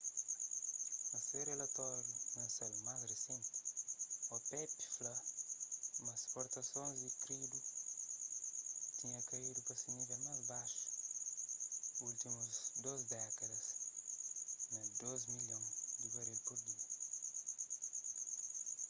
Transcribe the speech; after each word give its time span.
na 1.11 1.19
se 1.27 1.37
relatóriu 1.51 2.13
mensal 2.37 2.71
más 2.87 3.01
risenti 3.11 3.51
opep 4.35 4.71
fla 4.95 5.13
ma 6.03 6.11
isportasons 6.19 6.95
di 7.03 7.09
krudi 7.21 7.59
tinha 8.97 9.19
kaidu 9.29 9.59
pa 9.67 9.73
se 9.81 9.89
nível 9.97 10.19
más 10.27 10.39
baxu 10.49 10.77
últimus 12.07 12.49
dôs 12.83 13.01
dékadas 13.15 13.65
na 14.73 14.81
2,8 14.99 15.35
milhon 15.37 15.63
di 15.99 16.07
baril 16.13 16.39
pur 16.45 16.59
dia 16.65 16.79